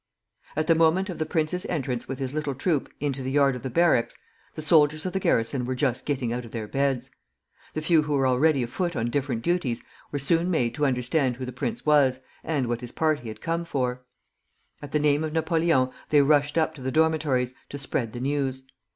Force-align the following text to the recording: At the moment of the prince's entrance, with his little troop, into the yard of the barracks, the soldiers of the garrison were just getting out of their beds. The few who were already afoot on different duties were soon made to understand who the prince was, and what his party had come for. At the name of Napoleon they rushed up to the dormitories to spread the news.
At 0.55 0.65
the 0.65 0.73
moment 0.73 1.11
of 1.11 1.19
the 1.19 1.27
prince's 1.27 1.63
entrance, 1.67 2.07
with 2.07 2.17
his 2.17 2.33
little 2.33 2.55
troop, 2.55 2.91
into 2.99 3.21
the 3.21 3.29
yard 3.31 3.55
of 3.55 3.61
the 3.61 3.69
barracks, 3.69 4.17
the 4.55 4.61
soldiers 4.63 5.05
of 5.05 5.13
the 5.13 5.19
garrison 5.19 5.63
were 5.63 5.75
just 5.75 6.07
getting 6.07 6.33
out 6.33 6.43
of 6.43 6.49
their 6.49 6.67
beds. 6.67 7.11
The 7.75 7.83
few 7.83 8.01
who 8.01 8.13
were 8.13 8.25
already 8.25 8.63
afoot 8.63 8.95
on 8.95 9.11
different 9.11 9.43
duties 9.43 9.83
were 10.11 10.17
soon 10.17 10.49
made 10.49 10.73
to 10.73 10.87
understand 10.87 11.35
who 11.35 11.45
the 11.45 11.51
prince 11.51 11.85
was, 11.85 12.19
and 12.43 12.65
what 12.65 12.81
his 12.81 12.91
party 12.91 13.27
had 13.27 13.41
come 13.41 13.63
for. 13.63 14.03
At 14.81 14.91
the 14.91 14.97
name 14.97 15.23
of 15.23 15.33
Napoleon 15.33 15.91
they 16.09 16.23
rushed 16.23 16.57
up 16.57 16.73
to 16.73 16.81
the 16.81 16.91
dormitories 16.91 17.53
to 17.69 17.77
spread 17.77 18.11
the 18.13 18.19
news. 18.19 18.63